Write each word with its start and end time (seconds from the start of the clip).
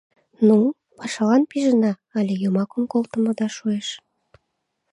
—Ну, 0.47 0.57
пашалан 0.97 1.43
пижына 1.49 1.91
але 2.17 2.33
йомакым 2.43 2.83
колтымыда 2.91 3.47
шуэш? 3.57 3.87